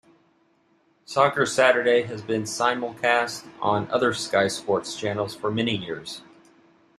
[1.05, 6.23] Soccer Saturday has been simulcast on other Sky Sports channels for many years.